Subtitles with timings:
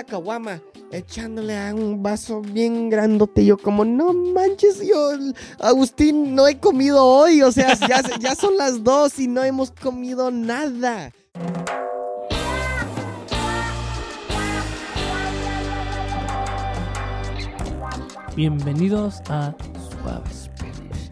[0.00, 3.44] una caguama, echándole a un vaso bien grandote.
[3.44, 5.10] Yo como, no manches, yo,
[5.58, 7.42] Agustín, no he comido hoy.
[7.42, 11.12] O sea, ya, ya son las dos y no hemos comido nada.
[18.34, 19.54] Bienvenidos a
[19.90, 21.10] Suave Spanish,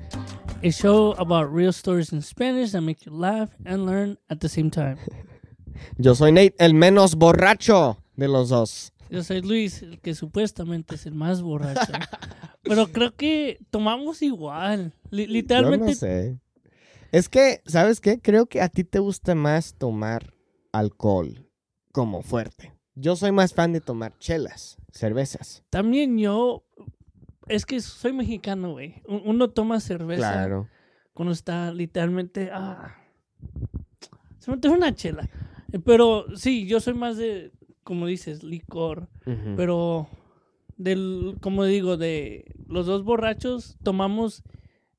[0.64, 4.48] a show about real stories in Spanish that make you laugh and learn at the
[4.48, 4.96] same time.
[5.98, 8.92] Yo soy Nate, el menos borracho de los dos.
[9.10, 11.92] Yo soy Luis, el que supuestamente es el más borracho.
[12.62, 14.92] Pero creo que tomamos igual.
[15.10, 16.38] Li- Yo literalmente, no sé.
[17.12, 18.20] Es que, ¿sabes qué?
[18.20, 20.34] Creo que a ti te gusta más tomar
[20.72, 21.48] alcohol
[21.92, 22.74] como fuerte.
[22.96, 25.62] Yo soy más fan de tomar chelas, cervezas.
[25.70, 26.64] también yo.
[27.46, 29.00] Es que soy mexicano, güey.
[29.06, 30.68] Un- Uno toma cerveza Claro.
[31.14, 32.50] cuando está literalmente.
[32.52, 32.96] Ah,
[34.38, 35.28] se me una chela.
[35.72, 37.52] Eh, Pero sí, yo soy más de,
[37.88, 39.08] como dices, licor.
[39.56, 40.08] Pero,
[40.76, 44.42] del, como digo, de los dos borrachos tomamos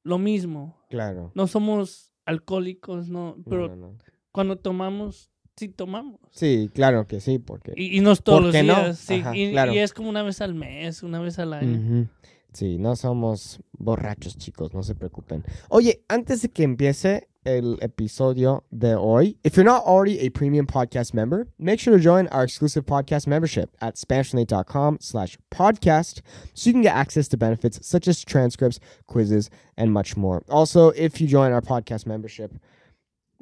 [0.02, 0.76] lo mismo.
[0.90, 1.32] Claro.
[1.36, 3.38] No somos alcohólicos, no.
[3.48, 3.98] Pero no, no.
[4.32, 6.20] cuando tomamos, sí tomamos.
[6.32, 7.74] Sí, claro que sí, porque...
[7.76, 8.98] Y, y no todos ¿Por los días.
[8.98, 9.72] Sí, Ajá, y, claro.
[9.72, 12.10] y es como una vez al mes, una vez al año.
[12.54, 15.44] Sí, no somos borrachos, chicos, no se preocupen.
[15.70, 20.66] Oye, antes de que empiece el episodio de hoy, if you're not already a premium
[20.66, 26.22] podcast member, make sure to join our exclusive podcast membership at SpanishLate.com slash podcast
[26.54, 30.44] so you can get access to benefits such as transcripts, quizzes, and much more.
[30.50, 32.54] Also, if you join our podcast membership,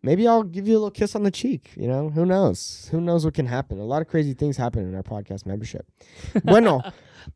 [0.03, 2.09] maybe I'll give you a little kiss on the cheek, you know?
[2.09, 2.87] Who knows?
[2.91, 3.79] Who knows what can happen?
[3.79, 5.85] A lot of crazy things happen in our podcast membership.
[6.43, 6.81] Bueno,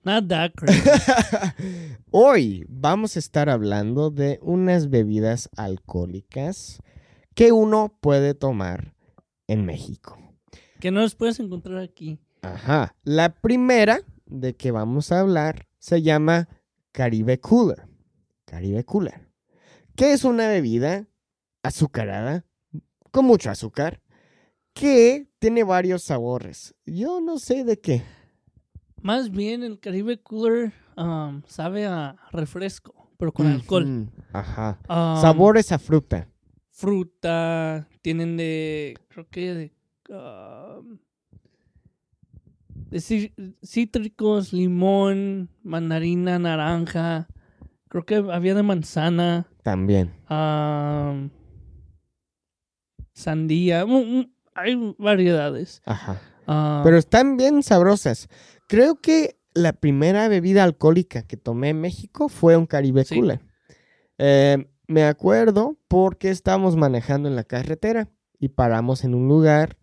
[0.05, 0.89] Not that crazy.
[2.11, 6.79] Hoy vamos a estar hablando de unas bebidas alcohólicas
[7.35, 8.93] que uno puede tomar
[9.47, 10.17] en México.
[10.79, 12.19] que no los puedes encontrar aquí.
[12.41, 12.95] Ajá.
[13.03, 16.47] La primera de que vamos a hablar se llama
[16.93, 17.83] Caribe Cooler.
[18.45, 19.27] Caribe Cooler.
[19.95, 21.07] Que es una bebida
[21.63, 22.45] azucarada,
[23.11, 24.01] con mucho azúcar,
[24.73, 26.73] que tiene varios sabores.
[26.85, 28.03] Yo no sé de qué.
[29.01, 34.09] Más bien el Caribe Cooler um, sabe a refresco, pero con alcohol.
[34.31, 34.79] Ajá.
[34.87, 36.27] Um, Sabores a fruta.
[36.69, 39.73] fruta, tienen de, creo que de,
[40.09, 40.97] um,
[42.89, 42.99] de
[43.63, 47.27] cítricos, limón, mandarina, naranja,
[47.89, 50.11] creo que había de manzana, También.
[50.29, 51.29] um,
[53.21, 53.85] sandía,
[54.55, 55.81] hay variedades.
[55.85, 56.19] Ajá.
[56.47, 58.27] Ah, Pero están bien sabrosas.
[58.67, 63.15] Creo que la primera bebida alcohólica que tomé en México fue un Caribe Sí.
[63.15, 63.41] Cooler.
[64.17, 68.09] Eh, me acuerdo porque estábamos manejando en la carretera
[68.39, 69.77] y paramos en un lugar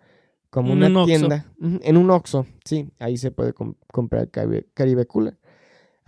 [0.50, 1.47] como En una un tienda.
[1.60, 2.91] En un Oxxo, sí.
[2.99, 5.38] Ahí se puede com- comprar Caribe, Caribe Cooler.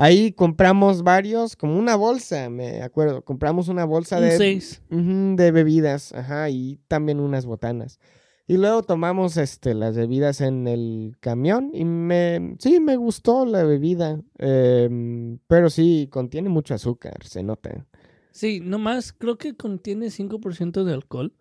[0.01, 3.23] Ahí compramos varios, como una bolsa, me acuerdo.
[3.23, 4.81] Compramos una bolsa un de, seis.
[4.91, 8.01] Ujú, de bebidas, ajá, y también unas botanas.
[8.47, 13.63] Y luego tomamos este, las bebidas en el camión y me, sí, me gustó la
[13.63, 17.87] bebida, em, pero sí, contiene mucho azúcar, se nota.
[18.33, 21.35] Sí, nomás creo que contiene 5% de alcohol.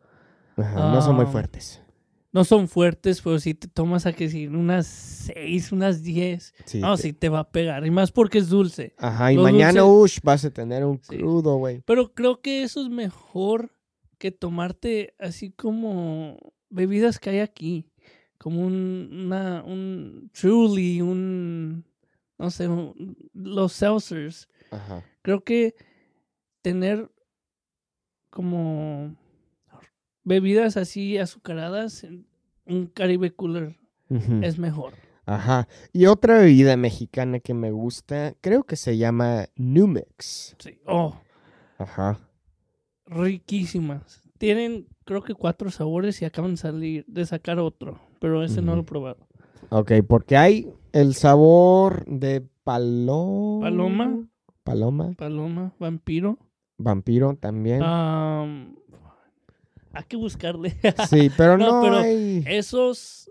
[0.57, 1.31] Ajá, no son muy Ah.
[1.31, 1.81] fuertes.
[2.31, 6.53] No son fuertes, pero si te tomas a que si unas 6, unas 10.
[6.65, 7.85] Sí, No, te- sí te va a pegar.
[7.87, 8.93] Y más porque es dulce.
[8.99, 11.17] Ajá, y Los mañana, dulces- ush, vas a tener un Sí.
[11.17, 11.81] crudo, güey.
[11.87, 13.71] Pero creo que eso es mejor
[14.19, 16.37] que tomarte así como
[16.69, 17.89] bebidas que hay aquí.
[18.37, 21.83] Como un, una, un Truly, un,
[22.37, 24.47] no sé, un- los seltzers.
[24.71, 25.03] Ajá.
[25.23, 25.73] Creo que
[26.61, 27.09] tener
[28.29, 29.15] como
[30.29, 32.27] bebidas así azucaradas, en
[32.67, 33.75] un Caribe Cooler
[34.43, 34.93] es mejor.
[35.25, 35.67] Ajá.
[35.91, 40.55] Y otra bebida mexicana que me gusta, creo que se llama New Mix.
[40.59, 40.79] Sí.
[40.85, 41.15] Oh,
[41.79, 42.19] Ajá.
[43.07, 44.21] riquísimas.
[44.37, 47.99] Tienen, creo que cuatro sabores y acaban de salir, de sacar otro.
[48.19, 49.27] Pero ese no lo he probado.
[49.69, 53.65] Ok, porque hay el sabor de paloma.
[53.65, 54.27] Paloma.
[54.63, 55.11] Paloma.
[55.17, 56.37] Paloma, vampiro.
[56.77, 57.81] Vampiro también.
[57.83, 58.75] Am,
[59.93, 60.75] hay que buscarle.
[61.09, 62.43] sí, pero no, no, pero hay.
[62.45, 63.29] Esos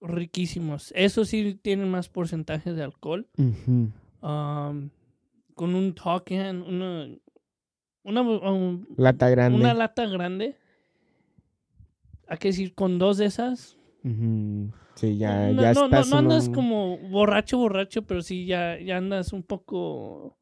[0.00, 0.92] riquísimos.
[0.96, 3.28] Esos sí tienen más porcentaje de alcohol.
[4.20, 4.90] Am,
[5.54, 7.08] con un token, una,
[8.02, 9.58] una, um, Lata grande.
[9.58, 10.56] una lata grande.
[12.26, 13.76] Hay que decir, con dos de esas.
[14.94, 18.78] Sí, ya, no, ya no, estás no andas un como borracho, borracho, pero sí ya,
[18.80, 20.36] ya andas un poco,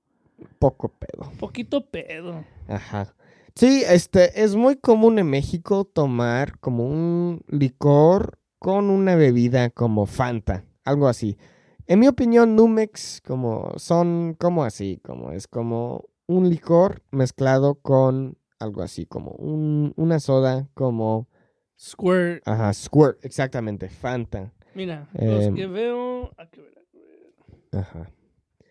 [0.59, 1.31] poco pedo.
[1.39, 2.45] poquito pedo.
[2.69, 3.15] Ajá.
[3.55, 10.07] Sí, este, es muy común en México tomar como un licor con una bebida como
[10.07, 10.65] Fanta.
[10.85, 11.37] algo así.
[11.87, 18.39] En mi opinión, Numex como son como así, como es como un licor mezclado con
[18.59, 21.29] algo así, como un- una soda, como
[21.79, 22.47] Squirt.
[22.47, 26.31] ajá, Squirt, exactamente, Fanta, Mira, los Em, que veo.
[26.39, 27.81] a que ver, a que ver.
[27.81, 28.11] ajá.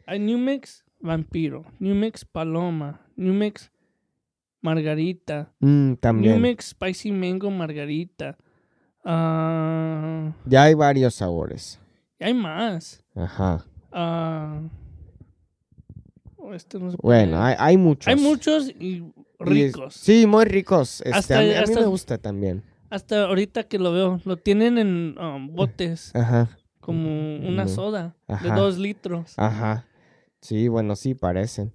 [0.05, 3.71] Hay New Mix Vampiro, New Mix Paloma, New Mix
[4.61, 6.41] Margarita, Mm, New también.
[6.41, 8.37] Mix Spicy Mango Margarita.
[9.03, 11.79] Ah, Ya hay varios sabores.
[12.19, 13.03] y hay más.
[13.15, 13.65] Ajá.
[13.91, 14.61] Ah,
[16.37, 17.21] oh, este no se puede.
[17.25, 18.07] Bueno, hay, hay muchos.
[18.07, 19.03] Hay muchos y
[19.39, 19.95] ricos.
[19.95, 21.01] sí, muy ricos.
[21.01, 22.63] Este, Hasta- a mí, a mí hasta- me gusta también.
[22.89, 28.49] Hasta ahorita que lo veo, lo tienen en um, botes, Ajá, como una soda de
[28.49, 29.33] dos litros.
[29.37, 29.85] ajá.
[30.41, 31.73] Sí, bueno, sí parecen.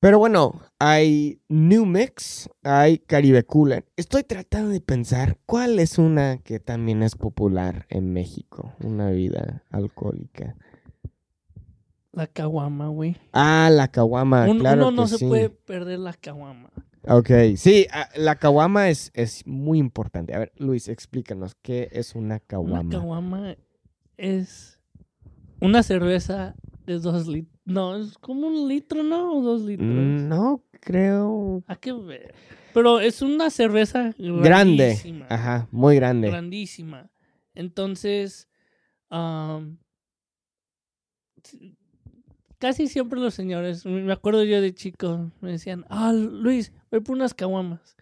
[0.00, 3.84] Pero bueno, hay New Mix, hay Caribe Cooler.
[3.96, 9.62] Estoy tratando de pensar cuál es una que también es popular en México, una bebida
[9.70, 10.56] alcohólica.
[12.12, 13.16] La caguama, güey.
[13.32, 15.26] Ah, la caguama, Un- claro uno no que se sí.
[15.26, 16.70] puede perder la caguama.
[17.06, 20.34] Ok, sí, ah, la caguama es, es muy importante.
[20.34, 22.90] A ver, Luis, explícanos, ¿qué es una Una caguama?
[22.90, 23.56] caguama
[24.16, 24.80] es
[25.60, 26.54] una cerveza
[26.90, 27.60] de dos litros.
[27.64, 29.32] No, es como un litro, ¿no?
[29.32, 29.88] O dos litros.
[29.88, 31.62] Mm, No, creo...
[31.66, 32.34] Hay que ver.
[32.74, 35.26] Pero es una cerveza Grande.
[35.28, 36.28] Ajá, muy grande.
[36.28, 37.10] Grandísima.
[37.54, 38.48] Entonces,
[42.58, 47.16] casi siempre los señores, me acuerdo yo de chico, me decían, ah, Luis, voy por
[47.16, 47.96] unas caguamas.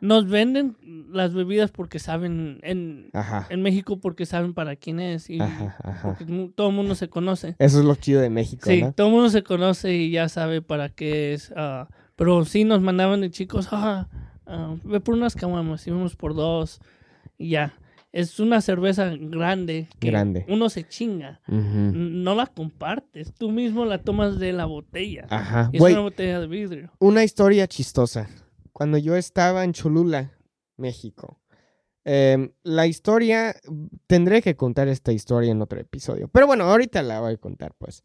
[0.00, 0.76] Nos venden
[1.10, 5.76] las bebidas porque saben, en, Ajá, en México porque saben para quién es y ajá,
[5.82, 6.08] ajá.
[6.18, 7.56] porque todo el mundo se conoce.
[7.58, 8.92] Eso es lo chido de México, Sí, ¿no?
[8.92, 11.52] todo el mundo se conoce y ya sabe para qué es.
[11.56, 14.08] ah, pero sí nos mandaban de chicos, ah,
[14.46, 16.80] ah, ve por unas caguamas, íbamos por dos
[17.38, 17.74] y ya.
[18.14, 20.44] Es una cerveza grande que Grande.
[20.46, 21.40] uno se chinga.
[21.48, 21.56] Ujú.
[21.58, 25.26] N- No la compartes, tú mismo la tomas de la botella.
[25.30, 25.70] Ajá.
[25.72, 26.90] Y es Güey, una botella de vidrio.
[26.98, 28.28] una historia chistosa.
[28.72, 30.32] Cuando yo estaba en Cholula,
[30.76, 31.40] México,
[32.04, 33.54] em, la historia,
[34.06, 36.28] tendré que contar esta historia en otro episodio.
[36.28, 38.02] Pero bueno, ahorita la voy a contar, pues.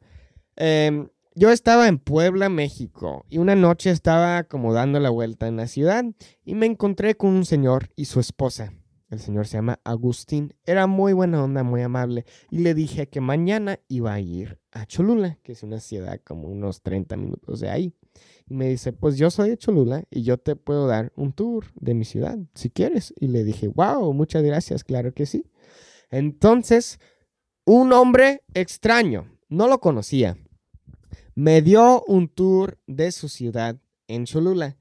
[0.56, 5.58] Em, yo estaba en Puebla, México, y una noche estaba como dando la vuelta en
[5.58, 6.04] la ciudad
[6.44, 8.74] y me encontré con un señor y su esposa.
[9.10, 10.54] El señor se llama Agustín.
[10.66, 12.26] Era muy buena onda, muy amable.
[12.50, 16.50] Y le dije que mañana iba a ir a Cholula, que es una ciudad como
[16.50, 17.94] unos 30 minutos de ahí.
[18.50, 21.66] Y me dice, pues yo soy de Cholula y yo te puedo dar un tour
[21.76, 23.14] de mi ciudad, si quieres.
[23.20, 25.46] Y le dije, wow, muchas gracias, claro que sí.
[26.10, 27.00] Entonces,
[27.66, 30.38] un hombre extraño, no lo conocía,
[31.36, 33.78] me dio un tour de su ciudad
[34.08, 34.78] en Cholula.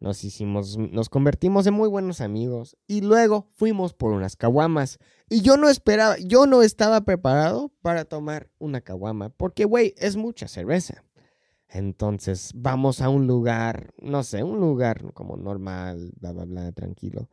[0.00, 4.98] Nos hicimos, nos convertimos en muy buenos amigos y luego fuimos por unas caguamas.
[5.28, 10.16] Y yo no esperaba, yo no estaba preparado para tomar una caguama, porque güey, es
[10.16, 11.04] mucha cerveza.
[11.70, 17.28] Entonces vamos a un lugar, no sé, un lugar como normal, bla, bla, bla, tranquilo.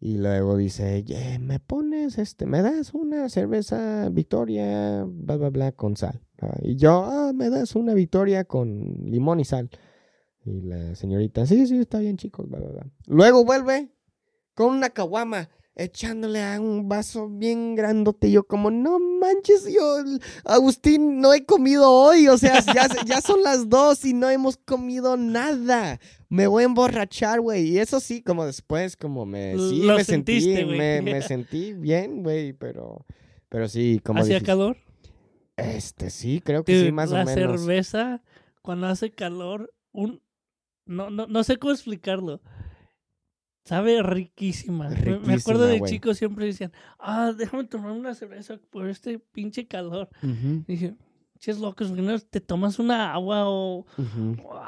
[0.00, 5.72] Y luego dice, "Ye, ¿me pones, este, me das una cerveza Victoria, bla, bla, bla,
[5.72, 6.20] con sal?
[6.62, 9.70] Y yo, ah, me das una Victoria con limón y sal.
[10.44, 12.86] Y la señorita, sí, sí, está bien, chicos, bla, bla, bla.
[13.06, 13.88] Luego vuelve
[14.54, 18.28] con una caguama, echándole a un vaso bien grandote.
[18.28, 19.98] Y yo como, no manches, yo,
[20.44, 22.28] Agustín, no he comido hoy.
[22.28, 25.98] O sea, ya, ya son las dos y no hemos comido nada.
[26.28, 27.68] Me voy a emborrachar, güey.
[27.68, 30.78] Y eso sí, como después, como me, sí, Lo me sentí, sentiste, güey.
[30.78, 33.04] me, me sentí bien, güey, pero,
[33.48, 34.76] pero sí, como ¿Hacía dijiste- calor?
[35.56, 37.60] Este, sí, creo que sí, más la o menos.
[37.60, 38.22] cerveza,
[38.62, 40.20] cuando hace calor, un...
[40.84, 42.40] no, no, no sé cómo explicarlo.
[43.64, 44.88] Sabe riquísima.
[44.90, 49.66] Me- Me acuerdo de chicos siempre decían, ah, déjame tomar una cerveza por este pinche
[49.66, 50.10] calor.
[50.22, 50.94] Ujú, Dije,
[51.38, 53.86] ches locos, ¿por qué no te tomas una agua o,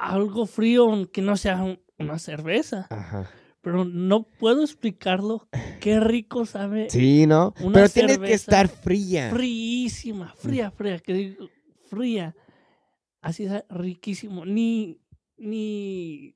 [0.00, 2.87] algo frío que no sea un- una cerveza?
[2.88, 3.29] Ajá.
[3.61, 5.49] Pero no puedo explicarlo.
[5.81, 6.88] Qué rico sabe.
[6.88, 7.53] Sí, ¿no?
[7.61, 9.29] Una Pero tiene que estar fría.
[9.31, 11.49] Fríísima, fría, fría, que digo,
[11.91, 12.35] fría.
[13.21, 14.47] Así es riquísimo.
[14.47, 15.00] Ni,
[15.37, 16.35] ni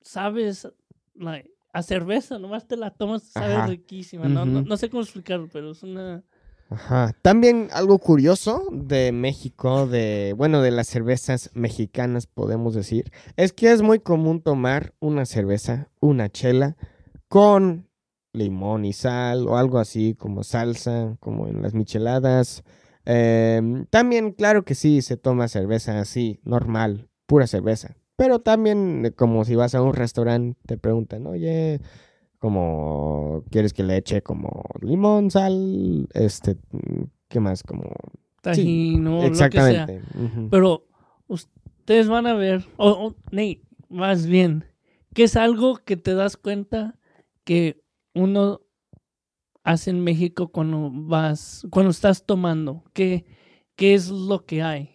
[0.00, 0.68] sabes
[1.14, 3.66] like, a cerveza, nomás te la tomas, sabe Ajá.
[3.66, 4.28] riquísima.
[4.28, 6.22] No, no, no sé cómo explicarlo, pero es una.
[6.68, 7.14] Ajá.
[7.22, 13.72] También algo curioso de México, de, bueno, de las cervezas mexicanas, podemos decir, es que
[13.72, 16.76] es muy común tomar una cerveza, una chela,
[17.28, 17.88] con
[18.32, 22.64] limón y sal o algo así, como salsa, como en las micheladas.
[23.04, 27.96] Em, también, claro que sí, se toma cerveza así, normal, pura cerveza.
[28.22, 31.80] Pero también, eh, como si vas a un restaurante, te preguntan, oye,
[32.38, 37.62] Como quieres que le eche como limón, sal, este, mm, ¿qué más?
[37.64, 37.84] Como
[38.42, 39.90] Tajín o lo que sea.
[39.90, 40.02] exactamente.
[40.50, 40.86] Pero
[41.28, 44.64] ustedes van a ver, o, o Nate, más bien,
[45.14, 46.98] que es algo que te das cuenta
[47.44, 47.82] que
[48.14, 48.60] uno
[49.64, 52.84] hace en México cuando vas, cuando estás tomando.
[52.94, 53.24] ¿Qué,
[53.76, 54.90] qué es lo que hay?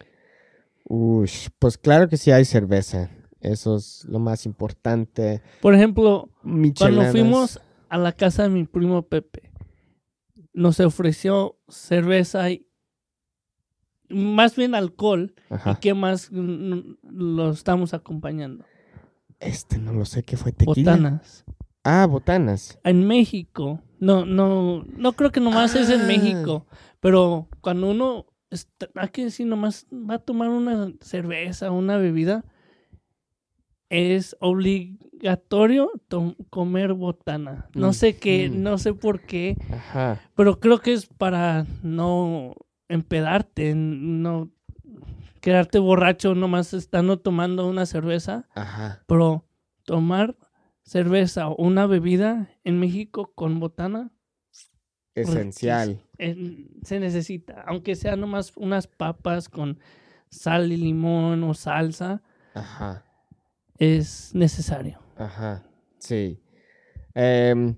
[0.84, 3.10] Ush, pues claro que sí hay cerveza.
[3.40, 5.42] Eso es lo más importante.
[5.60, 7.12] Por ejemplo, cuando Micheladas.
[7.12, 9.50] fuimos a la casa de mi primo Pepe,
[10.52, 12.66] nos ofreció cerveza y
[14.08, 15.34] más bien alcohol.
[15.50, 15.72] Ajá.
[15.72, 18.64] ¿Y qué más lo estamos acompañando?
[19.40, 20.92] Este no lo sé qué fue tequila.
[20.96, 21.44] Botanas.
[21.84, 22.78] Ah, botanas.
[22.84, 26.06] En México, no, no, no creo que nomás es en Ah.
[26.06, 26.66] México,
[27.00, 32.44] pero cuando uno, está, hay que decir, nomás va a tomar una cerveza, una bebida,
[33.90, 35.90] es obligatorio
[36.50, 37.68] comer botana.
[37.74, 38.58] No sé qué, Ujú.
[38.58, 40.20] no sé por qué, Ajá.
[40.34, 42.54] pero creo que es para no
[42.88, 44.50] empedarte, no
[45.40, 48.48] quedarte borracho nomás estando tomando una cerveza.
[48.54, 49.02] Ajá.
[49.06, 49.44] Pero
[49.84, 50.36] tomar
[50.82, 54.10] cerveza o una bebida en México con botana
[55.14, 56.00] Esencial.
[56.18, 57.62] eh, se necesita.
[57.66, 59.78] Aunque sea nomás unas papas con
[60.30, 62.22] sal y limón o salsa,
[62.54, 63.04] Ajá.
[63.78, 64.98] Es necesario.
[65.16, 65.64] Ajá.
[65.98, 66.40] Sí.
[67.14, 67.76] Em,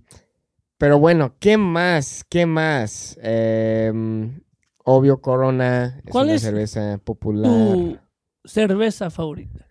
[0.79, 2.25] pero bueno, ¿qué más?
[2.29, 3.19] ¿Qué más?
[3.23, 4.41] Em,
[4.85, 7.51] obvio, Corona es ¿Cuál una es cerveza popular.
[7.75, 7.99] Tu
[8.45, 9.67] cerveza favorita.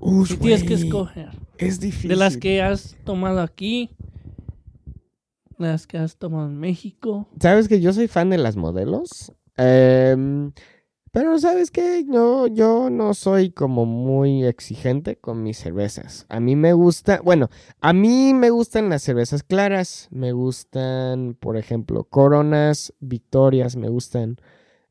[0.00, 1.30] Ush, Si tienes que escoger.
[1.58, 2.10] Es difícil.
[2.10, 3.90] De las que has tomado aquí,
[5.56, 7.28] las que has tomado en México.
[7.40, 9.32] ¿Sabes que yo soy fan de las modelos?
[9.56, 10.52] Em,
[11.14, 12.04] pero ¿sabes qué?
[12.10, 16.26] Yo, yo no soy como muy exigente con mis cervezas.
[16.28, 20.08] A mí me gusta, bueno, a mí me gustan las cervezas claras.
[20.10, 24.38] Me gustan, por ejemplo, Coronas, Victorias, me gustan.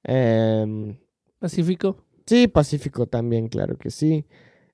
[0.06, 0.98] Em,
[1.40, 1.98] Pacífico.
[2.26, 4.26] Sí, Pacífico también, claro que sí.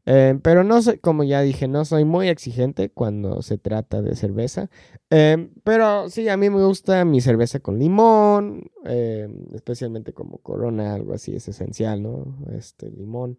[0.05, 4.15] Eh, pero no soy, como ya dije, no soy muy exigente cuando se trata de
[4.15, 4.69] cerveza.
[5.11, 10.95] Eh, pero sí, a mí me gusta mi cerveza con limón, eh, especialmente como Corona,
[10.95, 12.35] algo así es esencial, ¿no?
[12.57, 13.37] Este, limón.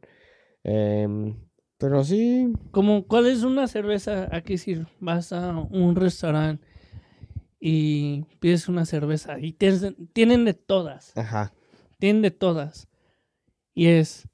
[0.63, 1.35] Em,
[1.79, 4.29] pero sí, Como, ¿cuál es una cerveza?
[4.31, 6.65] Aquí decir, vas a un restaurante
[7.59, 11.53] y pides una cerveza y tienes de- tienen de todas, ajá,
[11.99, 12.89] tienen de todas.
[13.75, 14.29] Y es,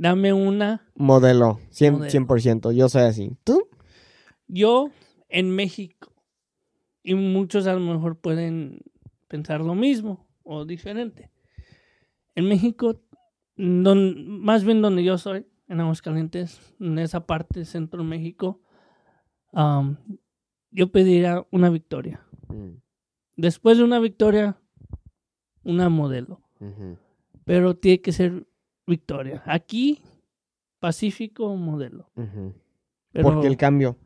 [0.00, 0.86] dame una.
[0.94, 2.10] modelo, 100%, Modelo.
[2.10, 3.36] 100%, yo soy así.
[3.44, 3.68] ¿Tú?
[4.48, 4.90] Yo
[5.28, 6.12] en México,
[7.02, 8.80] y muchos a lo mejor pueden
[9.28, 11.30] pensar lo mismo o diferente.
[12.34, 13.00] En México,
[13.56, 18.60] don- más bien donde yo soy, en Aguascalientes, en esa parte centro de México,
[20.72, 22.24] yo pediría una victoria.
[22.48, 22.78] Mm,
[23.36, 24.58] Después de una victoria,
[25.62, 26.40] una modelo.
[27.44, 28.46] Pero tiene que ser
[28.90, 29.42] victoria.
[29.46, 30.02] Aquí,
[30.80, 32.10] Pacífico modelo.
[32.16, 32.54] Ujú.
[33.12, 33.96] Pero, Porque el cambio.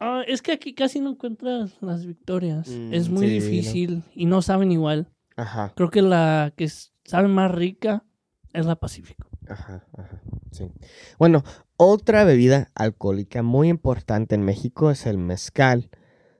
[0.00, 2.68] Ah, es que aquí casi no encuentras las victorias.
[2.68, 3.44] Mm, es muy sí, no.
[3.44, 5.08] difícil y no saben igual.
[5.36, 5.72] Ajá.
[5.76, 6.68] Creo que la que
[7.04, 8.04] sabe más rica
[8.52, 9.28] es la Pacífico.
[9.48, 10.70] Ajá, ajá, sí.
[11.18, 11.42] Bueno,
[11.76, 15.90] otra bebida alcohólica muy importante en México es el mezcal.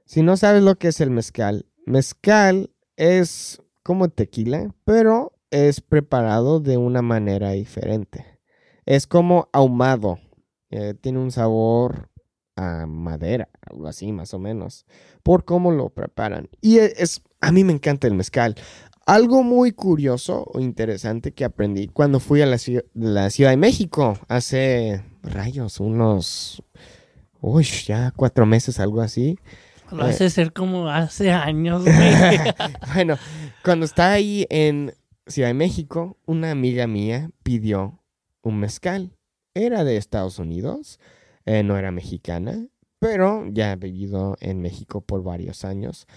[0.05, 6.59] Si no sabes lo que es el mezcal, mezcal es como tequila, pero es preparado
[6.59, 8.27] de una manera diferente.
[8.87, 10.19] Es como ahumado.
[10.71, 12.09] eh, tiene un sabor
[12.57, 14.87] a madera, algo así más o menos,
[15.23, 16.49] por cómo lo preparan.
[16.63, 18.55] Y e- es, a mí me encanta el mezcal.
[19.05, 23.57] Algo muy curioso o interesante que aprendí cuando fui a la, ciu- la Ciudad de
[23.59, 26.63] México hace rayos, unos,
[27.41, 29.39] uy, ya cuatro meses, algo así.
[29.91, 30.11] Lo Eh.
[30.11, 31.83] hace ser como hace años.
[31.85, 32.39] güey.
[32.95, 33.19] bueno,
[33.63, 34.95] cuando estaba ahí en
[35.29, 38.03] Ciudad de México, una amiga mía pidió
[38.43, 39.17] un mezcal.
[39.55, 40.99] Era de Estados Unidos,
[41.45, 42.67] eh, no era mexicana,
[42.99, 46.09] pero ya ha vivido en México por varios años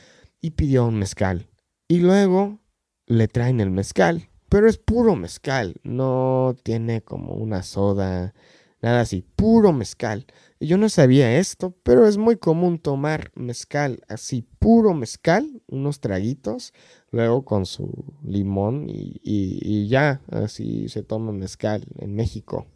[0.41, 1.49] y pidió un mezcal.
[1.87, 2.59] Y luego
[3.05, 8.33] le traen el mezcal, pero es puro mezcal, no tiene como una soda,
[8.81, 10.25] nada así, puro mezcal.
[10.59, 16.73] Yo no sabía esto, pero es muy común tomar mezcal así, puro mezcal, unos traguitos,
[17.11, 22.67] luego con su limón y, y- ya, así se toma mezcal en México.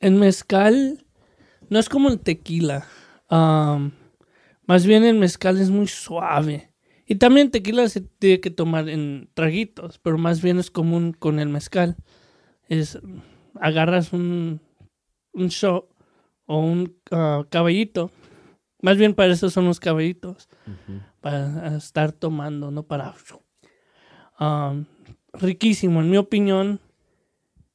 [0.00, 1.06] El mezcal
[1.70, 2.86] no es como el tequila.
[4.66, 6.72] Más bien el mezcal es muy suave.
[7.06, 11.38] Y también tequila se tiene que tomar en traguitos, pero más bien es común con
[11.38, 11.96] el mezcal.
[12.68, 12.98] Es
[13.60, 14.60] agarras un,
[15.32, 15.88] un shot
[16.48, 18.10] o un ah, caballito
[18.80, 20.48] Más bien para eso son los caballitos.
[21.20, 23.14] Para estar tomando, no para...
[24.40, 24.86] Um,
[25.32, 26.80] riquísimo, en mi opinión.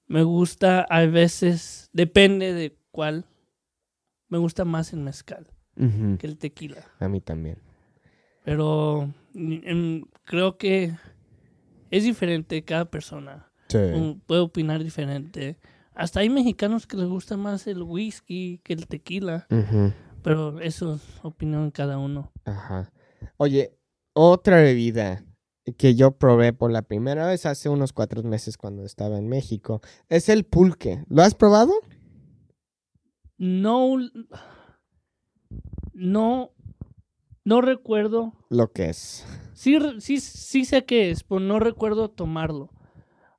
[0.08, 3.26] Me gusta a veces, depende de cuál.
[4.28, 6.84] Me gusta más el mezcal que el tequila.
[7.00, 7.58] A mí también.
[8.44, 9.12] Pero
[10.26, 10.96] creo que
[11.90, 13.52] es diferente cada persona.
[13.70, 13.78] Sí.
[13.78, 15.58] Um, Puede opinar diferente.
[15.96, 19.48] Hasta hay mexicanos que les gusta más el whisky que el tequila.
[20.24, 22.32] Pero eso es opinión de cada uno.
[22.46, 22.92] Ajá.
[23.38, 23.78] Oye,
[24.14, 25.26] otra bebida
[25.78, 29.82] que yo probé por la primera vez hace unos cuatro meses cuando estaba en México
[30.10, 31.04] es el pulque.
[31.08, 31.74] ¿Lo has probado?
[33.38, 33.98] No.
[35.94, 36.52] No.
[37.46, 38.34] No recuerdo.
[38.50, 39.26] Lo que es.
[39.54, 42.70] Sí, sí, sí sé qué es, pero no recuerdo tomarlo.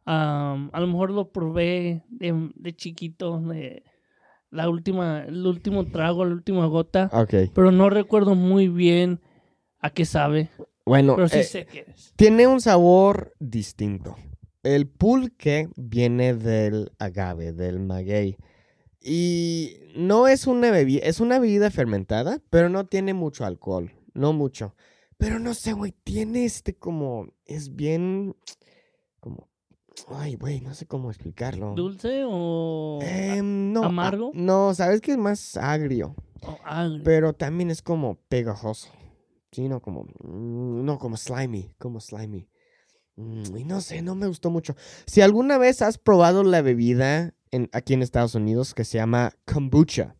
[0.05, 3.85] Am, a lo mejor lo probé de, de chiquito, de
[4.51, 7.11] la última, el último trago, la última gota,
[7.55, 9.21] pero no recuerdo muy bien
[9.81, 10.51] a qué sabe.
[10.87, 12.13] Bueno, Pero sí eh, sé qué es.
[12.17, 14.17] tiene un sabor distinto.
[14.63, 18.37] El pulque viene del agave, del maguey.
[19.01, 24.33] Y no es una bebida, es una bebida fermentada, pero no tiene mucho alcohol, no
[24.33, 24.75] mucho.
[25.19, 28.35] Pero no sé, güey, tiene este como, es bien,
[29.21, 29.49] como,
[30.09, 31.75] ay, güey, no sé cómo explicarlo.
[31.75, 34.31] ¿Dulce o, Em, no, a- amargo?
[34.35, 36.15] no, sabes que es más agrio,
[37.05, 38.89] pero también es como pegajoso.
[39.53, 42.49] Sí, no como, mm, no como slimy, como slimy.
[43.17, 44.75] Mm, Y no sé, no me gustó mucho.
[45.07, 49.33] Si alguna vez has probado la bebida en, aquí en Estados Unidos que se llama
[49.47, 50.17] kombucha.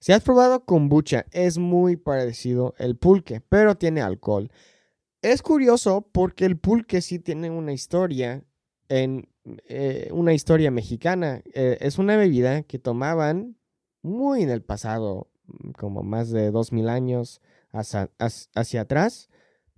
[0.00, 4.50] Si has probado kombucha, es muy parecido el pulque, pero tiene alcohol.
[5.22, 8.42] Es curioso porque el pulque sí tiene una historia
[8.94, 9.28] en
[9.66, 11.42] eh, una historia mexicana.
[11.52, 13.56] Eh, es una bebida que tomaban
[14.02, 17.40] muy en el pasado, mm, como más de dos mil años
[17.72, 19.28] hacia, atrás.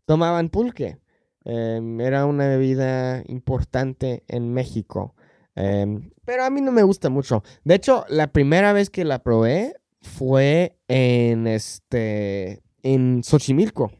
[0.04, 0.98] Tomaban pulque.
[1.44, 5.14] Em, era una bebida importante en México.
[5.54, 7.42] Em, pero a mí no me gusta mucho.
[7.64, 12.62] De hecho, la primera vez que la probé fue en este.
[12.82, 13.92] en Xochimilco.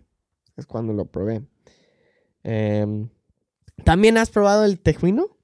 [0.56, 1.42] Es cuando lo probé.
[2.42, 3.08] Em,
[3.84, 5.36] ¿También has probado el tejuino?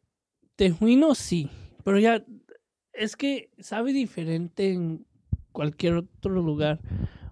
[0.57, 1.51] Tejuino sí,
[1.85, 2.25] pero ya
[2.93, 5.07] es que sabe diferente en
[5.53, 6.81] cualquier otro lugar.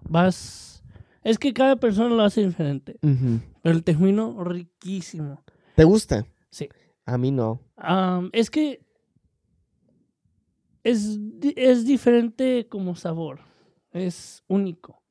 [0.07, 0.83] Vas,
[1.23, 2.97] es que cada persona lo hace diferente,
[3.61, 5.43] pero el tejuino riquísimo.
[5.75, 6.25] ¿Te gusta?
[6.49, 6.69] Sí.
[7.05, 7.61] A mí no.
[8.33, 8.85] Es que
[10.83, 11.19] es,
[11.55, 13.41] es diferente como sabor,
[13.91, 15.01] es único.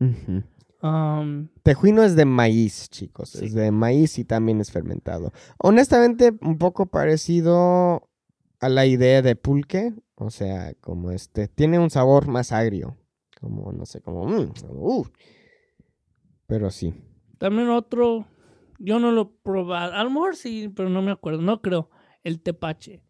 [0.80, 3.30] Am, Tejuino es de maíz, chicos.
[3.30, 3.46] Sí.
[3.46, 5.32] Es de maíz y también es fermentado.
[5.58, 8.08] Honestamente, un poco parecido
[8.60, 9.92] a la idea de pulque.
[10.14, 11.48] O sea, como este.
[11.48, 12.96] Tiene un sabor más agrio.
[13.40, 14.26] Como, no sé, como.
[14.26, 15.06] mm, uh.
[16.46, 16.94] Pero sí.
[17.38, 18.26] también otro,
[18.78, 21.90] yo no lo he probado, a lo mejor sí, pero no me acuerdo, no creo.
[22.24, 23.02] El tepache.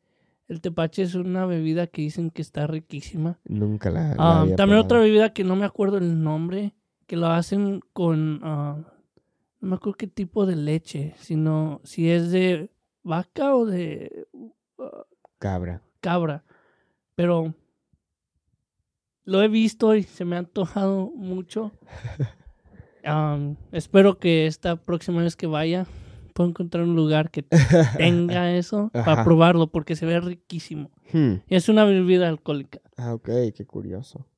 [0.46, 3.38] El tepache es una bebida que dicen que está riquísima.
[3.44, 4.08] Nunca la.
[4.08, 6.74] la Ah, había también otra bebida que no me acuerdo el nombre,
[7.10, 8.76] que lo hacen con, ah,
[9.58, 12.70] no me acuerdo qué tipo de leche, sino si es de
[13.02, 14.28] vaca o de
[14.78, 15.02] ah,
[15.40, 15.82] Cabra.
[16.00, 16.44] cabra.
[17.16, 17.52] Pero
[19.24, 21.72] lo he visto y se me ha antojado mucho.
[23.04, 25.88] Am, espero que esta próxima vez que vaya
[26.32, 27.42] pueda encontrar un lugar que
[27.98, 29.04] tenga eso Ajá.
[29.04, 30.92] para probarlo porque se ve riquísimo.
[31.12, 31.38] Hmm.
[31.48, 32.80] Y es una bebida alcohólica.
[32.96, 34.28] Ah, ok, qué curioso.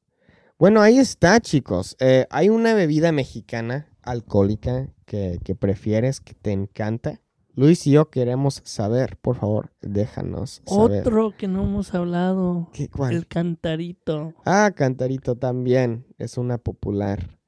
[0.63, 1.97] Bueno, ahí está, chicos.
[1.99, 7.21] Eh, hay una bebida mexicana alcohólica que, que prefieres, que te encanta.
[7.57, 11.01] Luis y yo queremos saber, por favor, déjanos saber.
[11.01, 13.13] Otro que no hemos hablado, ¿Qué, cuál?
[13.13, 14.35] el cantarito.
[14.45, 17.41] Ah, Cantarito también es una popular.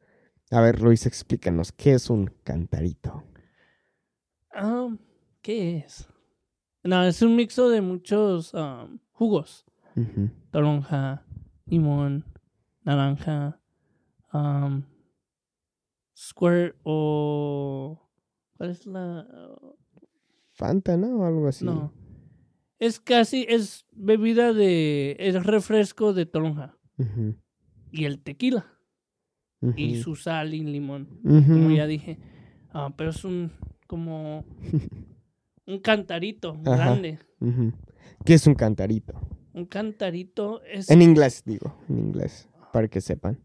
[0.51, 3.23] A ver, Luis, explícanos, ¿qué es un cantarito?
[4.53, 4.89] Ah,
[5.41, 6.09] ¿Qué es?
[6.83, 9.65] No, es un mixo de muchos am, jugos.
[9.95, 10.31] Ujú.
[10.51, 11.25] Toronja,
[11.67, 12.25] limón,
[12.85, 13.61] naranja,
[14.31, 14.85] am,
[16.17, 18.01] squirt o...
[18.57, 19.27] ¿Cuál es la...?
[20.53, 21.19] Fanta, ¿no?
[21.19, 21.65] O algo así.
[21.65, 21.93] No.
[22.79, 25.17] Es casi, es bebida de...
[25.19, 26.77] Es refresco de toronja.
[27.91, 28.67] Y el tequila.
[29.77, 31.21] Y su sal y limón.
[31.23, 32.19] como ya dije.
[32.73, 33.53] Ah, pero es un
[33.87, 34.45] como
[35.67, 37.19] un cantarito grande.
[38.25, 39.15] ¿Qué es un cantarito?
[39.53, 43.39] Un cantarito es En inglés, digo, en inglés, para que sepan.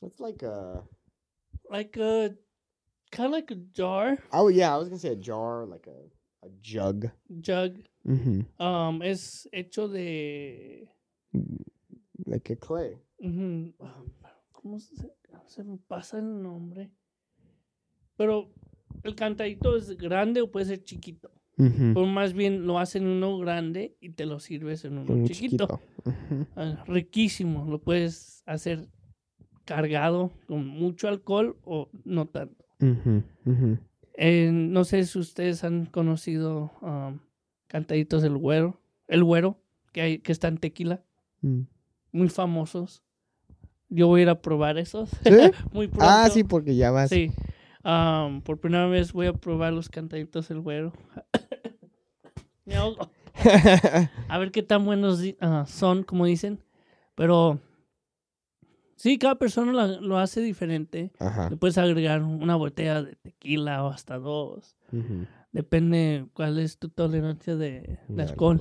[0.00, 0.82] It's like a...
[1.70, 2.30] like a
[3.10, 6.46] kind of like a jar, Oh, yeah, I was gonna say a jar, like a,
[6.46, 7.10] a jug.
[7.42, 7.76] jug.
[8.06, 8.46] Ujú.
[8.58, 10.88] Um, es hecho de
[12.26, 12.96] Like a clay.
[13.20, 13.74] ujú,
[14.52, 14.94] ¿Cómo se,
[15.46, 16.90] se me pasa el nombre?
[18.16, 18.50] Pero
[19.04, 21.30] el cantadito es grande o puede ser chiquito.
[21.94, 25.80] O más bien lo hacen uno grande y te lo sirves en uno Un chiquito.
[26.56, 27.64] Ah, riquísimo.
[27.70, 28.88] Lo puedes hacer
[29.64, 32.64] cargado con mucho alcohol o no tanto.
[34.14, 37.18] Eh, no sé si ustedes han conocido um,
[37.68, 38.80] cantaditos del güero.
[39.08, 39.58] El güero,
[39.92, 41.02] que, hay, que está en tequila.
[41.40, 41.62] Mm.
[42.12, 43.02] Muy famosos.
[43.88, 45.10] Yo voy a ir a probar esos.
[45.10, 45.30] ¿Sí?
[45.72, 46.06] Muy pronto.
[46.08, 47.10] Ah, sí, porque ya vas.
[47.10, 47.30] Sí.
[47.82, 50.92] Am, por primera vez voy a probar los cantaditos del güero.
[52.72, 53.10] Me ahogo.
[54.28, 56.62] A ver qué tan buenos ah, son, como dicen.
[57.14, 57.60] Pero
[58.96, 61.12] sí, cada persona lo, lo hace diferente.
[61.18, 61.50] Ajá.
[61.50, 64.76] Le puedes agregar una botella de tequila o hasta dos.
[65.52, 68.60] Depende cuál es tu tolerancia de, alcohol.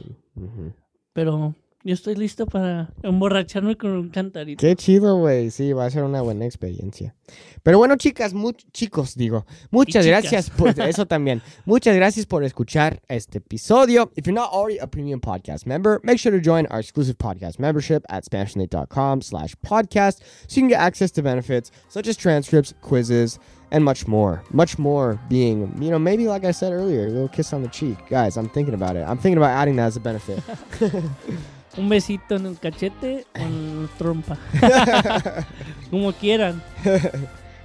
[1.13, 4.62] Pero yo estoy listo para emborracharme con un cantarito.
[4.62, 5.50] Qué chido, güey.
[5.52, 7.15] Sí, va a ser una buena experiencia.
[7.63, 8.34] Pero bueno, chicas,
[8.72, 11.41] chicos, digo, muchas gracias por eso también.
[11.65, 14.12] Muchas gracias por escuchar este episodio.
[14.15, 17.60] If you're not already a premium podcast member, make sure to join our exclusive podcast
[17.60, 22.74] membership at SpanishLink.com slash podcast so you can get access to benefits such as transcripts,
[22.82, 23.39] quizzes,
[23.72, 24.44] and much more.
[24.52, 27.70] Much more being, you know, maybe like I said earlier, a little kiss on the
[27.70, 27.98] cheek.
[28.10, 29.08] Guys, I'm thinking about it.
[29.08, 30.44] I'm thinking about adding that as a benefit.
[31.78, 34.38] Un besito en el cachete o en la trompa.
[35.90, 36.62] Como quieran.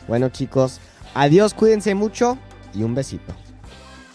[0.06, 0.80] Bueno, chicos,
[1.14, 2.38] adiós, cuídense mucho
[2.74, 3.34] y un besito.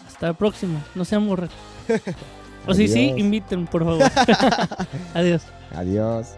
[0.06, 0.80] Hasta la próxima.
[0.94, 1.56] No sean borrachos.
[2.66, 4.04] O si sí, inviten, por favor.
[5.14, 5.42] Adiós.
[5.74, 6.28] Adiós.